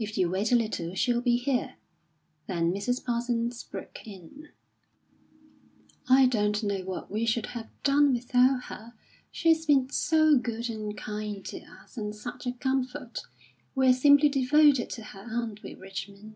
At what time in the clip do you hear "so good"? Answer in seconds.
9.90-10.68